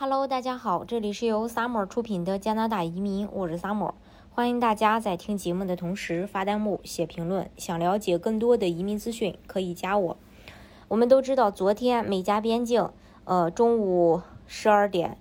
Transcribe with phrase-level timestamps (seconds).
[0.00, 3.94] Hello，大家好，这里是由 Summer 出品的加拿大移民，我是 Summer，
[4.30, 7.50] 欢迎大家在听节目的同时发弹幕、写评论。
[7.56, 10.16] 想了解更多的移民资讯，可以加我。
[10.86, 12.90] 我们都知道，昨天美加边境，
[13.24, 15.18] 呃，中午十二点，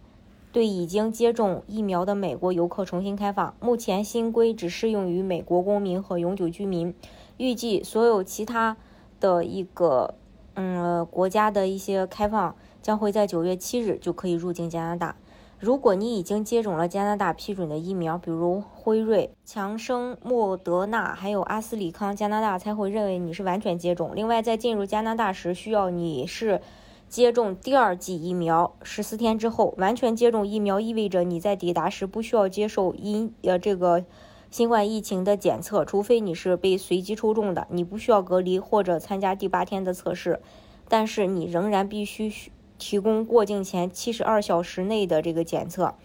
[0.51, 3.55] 对已经接种疫苗的美国游客重新开放。
[3.59, 6.93] 目前新规只适用于美国公民和永久居民，
[7.37, 8.77] 预计所有其他
[9.19, 10.13] 的一个
[10.57, 12.53] 嗯国家的一些开放。
[12.79, 15.17] 将会在九月七日就可以入境加拿大。
[15.59, 24.11] 如果你已经接种了加拿大批准的疫苗，比如辉瑞、强生、莫德纳，还有阿斯利康，加拿大才会认为你是完全接种。
[24.15, 26.61] 另外，在进入加拿大时，需要你是
[27.09, 28.73] 接种第二剂疫苗。
[28.83, 34.05] 十四天之后，完全接种疫苗意味着你在抵达时不需要接受因呃这个
[34.49, 40.39] 新冠疫情的检测，除非你是被随机抽中的，你不需要隔离或者参加第八天的测试，
[40.87, 42.31] 但是你仍然必须。
[42.79, 45.95] 提供过境前七十二小时内的这个检测，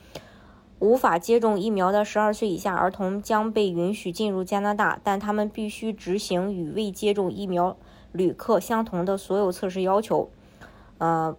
[0.78, 7.76] 无法接种疫苗的十二岁以下儿童将被允许进入加拿大，但他们必须执行与未接种疫苗
[8.10, 10.30] 旅客相同的所有测试要求，
[10.96, 11.36] 呃，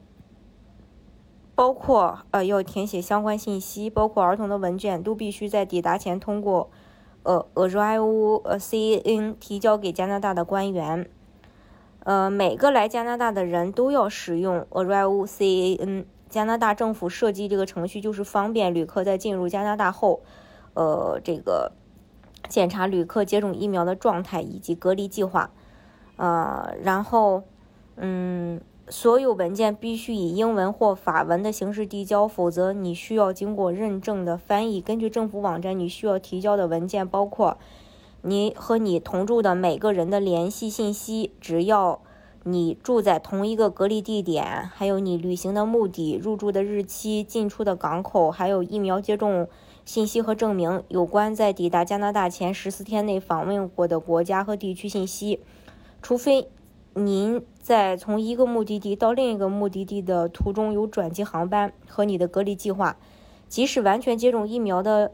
[1.56, 6.70] 包括呃要填写相关信息，包括儿童的文件都必须在抵达前通过
[7.24, 11.10] 呃 Arrival 呃 CN 提交给加拿大的官员。
[12.04, 16.06] 呃，每个来加拿大的人都要使用 Arrival CAN。
[16.30, 20.22] 加拿大政府设计这个程序，就是方便旅客在进入加拿大后，
[20.74, 21.72] 呃，这个
[22.50, 25.52] 检查旅客接种疫苗的状态以及隔离计划。
[26.18, 27.44] 呃，然后，
[27.98, 28.60] 嗯，
[28.96, 34.80] 所有文件必须以英文或法文的形式递交，否则你需要经过认证的翻译。
[34.80, 37.58] 根据政府网站，你需要提交的文件包括。
[38.22, 42.02] 你和你同住的每个人的联系信息，只要
[42.44, 49.48] 你住在同一个隔离地点，还有你旅行的目的、入住的日期、进出的港口，还有疫苗接种
[49.84, 55.40] 信息和证明，有关在抵达加拿大前十四天内访问过的国家和地区信息，
[56.00, 56.48] 除非
[56.94, 62.98] 您在从一个目的地到另一个目的地的途中有转机航班和你的隔离计划，
[63.48, 65.12] 即使完全接种疫苗的。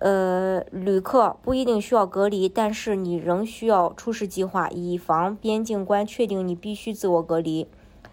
[0.00, 7.66] 呃，旅客不一定需要隔离，但是你仍需要出示计划，以防边境官确定你必须自我隔离。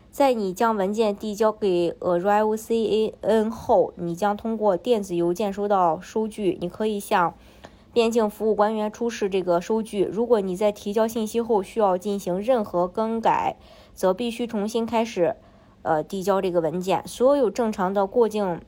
[0.09, 6.57] 在你将文件递交给 Arrival CAN 后，你将通过电子邮件收到收据。
[6.59, 7.35] 你可以向
[7.95, 10.03] 边境服务官员出示这个收据。
[10.03, 13.55] 如果你在提交信息后需要进行任何更改，
[13.93, 15.37] 则必须重新开始，
[15.81, 17.01] 呃，递交这个文件。
[17.07, 18.59] 所有正常的过境。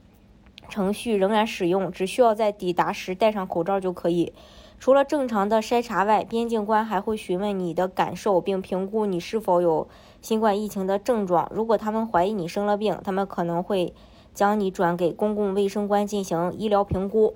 [0.69, 4.33] 程序仍然使用，只需要在抵达时戴上口罩就可以。
[4.77, 9.87] 除了正常的筛查外，边境官还会询问你的感受，并评估你是否有
[10.21, 11.49] 新冠疫情的症状。
[11.53, 13.93] 如果他们怀疑你生了病，他们可能会
[14.33, 17.35] 将你转给公共卫生官进行医疗评估。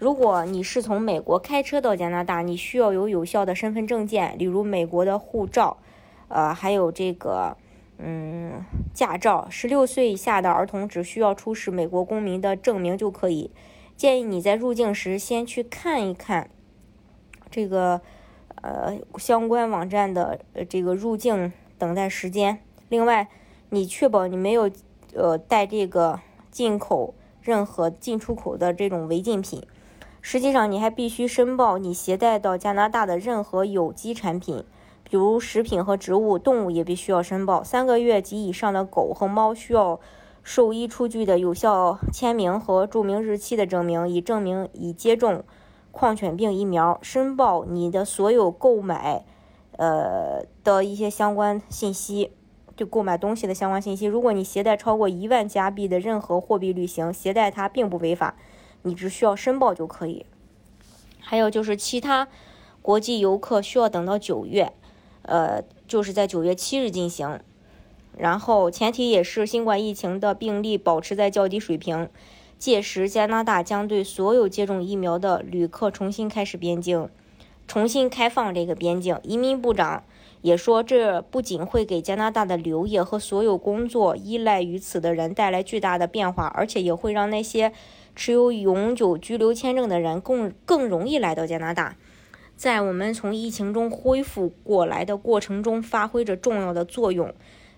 [0.00, 5.76] 如果你是从美国开车到加拿大，你需要有有效的身份证件，例如美国的护照，
[6.26, 7.56] 呃，还有这个。
[8.02, 13.50] 嗯，驾照，十六岁以下的儿童只需要出示美国公民的证明就可以。
[13.94, 16.48] 建议你在入境时先去看一看
[17.50, 18.00] 这个
[18.62, 22.62] 呃相关网站的这个入境等待时间。
[22.88, 23.28] 另外，
[23.68, 24.70] 你确保你没有
[25.12, 27.12] 呃带这个进口
[27.42, 29.62] 任何进出口的这种违禁品。
[30.22, 34.64] 实际上，你还必须申报你携带到加拿大的任何有机产品。
[35.02, 37.64] 比如食品和植物，动物也必须要申报。
[37.64, 39.98] 三个月及以上的狗和猫需要
[40.44, 45.42] 兽医出具的有效签名和注明日期的证明，以证明已接种
[45.90, 46.96] 狂犬病疫苗。
[47.02, 49.24] 申报你的所有购买，
[49.78, 52.30] 呃的一些相关信息，
[52.76, 54.06] 就购买东西的相关信息。
[54.06, 58.36] 如果你携带超过一万加币的任何货币旅行，携带它并不违法，
[58.82, 60.26] 你只需要申报就可以。
[61.18, 62.28] 还有就是其他
[62.82, 64.72] 国际游客需要等到九月。
[65.22, 67.40] 呃，就是在九月七日进行，
[68.16, 72.08] 然后前提也是新冠疫情的病例保持在较低水平。
[72.58, 77.08] 届时，加拿大将对所有接种疫苗的旅客重新开始边境，
[77.70, 79.16] 重新开放这个边境。
[79.22, 80.02] 移民部长
[80.42, 87.72] 也说，这不仅会给加拿大的旅游业和所有工作依赖于此的人带来巨大的变化，而且也会让那些
[88.16, 91.94] 持有永久居留签证的人更更容易来到加拿大。
[92.56, 97.32] 在我们从疫情中恢复过来的过程中，发挥着重要的作用。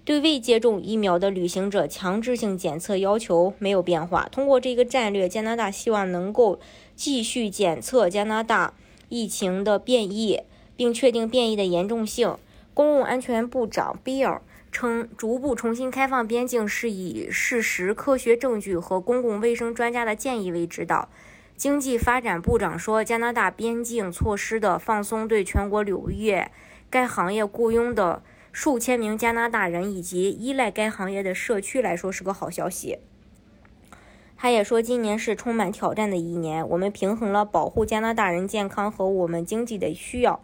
[0.06, 4.26] 对未接种疫苗的旅行者，强制性检测要求没有变化。
[4.32, 6.58] 通过这个战略，加拿大希望能够
[6.96, 8.72] 继续检测加拿大
[9.12, 10.40] 疫情的变异，
[10.74, 12.34] 并确定变异的严重性。
[12.72, 14.40] 公共安全部长比尔
[14.72, 21.10] 称，逐步重新开放边境是以事实、科学证据和公共卫生专家的建议为指导。
[21.54, 26.50] 经济发展部长说，加拿大边境措施的放松对全国旅游业
[26.88, 32.98] 该行业雇佣的数千名加拿大人以及依赖该行业的社区来说是个好消息。
[34.36, 40.40] 他也说，今年是充满挑战的一年，我们平衡了保护加拿大人健康和我们经济的需要，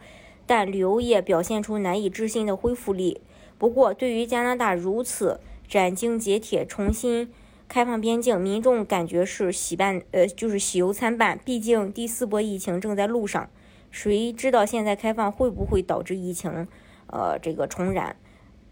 [0.46, 3.20] 但旅游业表现出难以置信的恢复力。
[3.58, 7.32] 不过，对于加拿大如此斩钉截铁重新
[7.68, 11.38] 开放边境，民众感觉是喜办呃，就是喜忧参半。
[11.44, 13.50] 毕竟第四波疫情正在路上，
[13.90, 16.68] 谁知道现在开放会不会导致疫情
[17.08, 18.14] 呃这个重燃？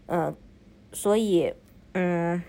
[0.05, 0.33] 呃，
[0.93, 1.53] 所以
[1.91, 2.41] 嗯，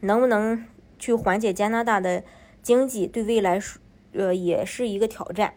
[0.00, 0.64] 能不能
[1.02, 2.22] 去缓解加拿大的
[2.62, 3.80] 经济，对未来是
[4.12, 5.54] 呃也是一个挑战。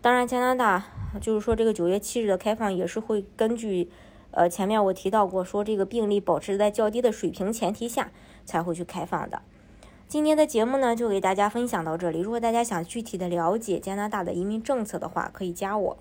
[0.00, 0.86] 当然，加拿大
[1.20, 3.90] 就是说这个九月七日的开放也是会根据。
[4.30, 8.10] 呃，前面我提到过，说这个病例保持在较低的水平前提下
[8.46, 9.42] 才会去开放的。
[10.08, 12.20] 今天的节目呢，就给大家分享到这里。
[12.20, 15.98] 如果大家想具体的了解加拿大的移民政策的话，可以加我。